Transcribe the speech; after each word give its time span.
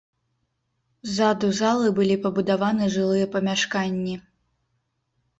Ззаду 1.09 1.49
залы 1.59 1.91
былі 1.99 2.15
пабудаваны 2.23 2.87
жылыя 2.95 3.27
памяшканні. 3.35 4.15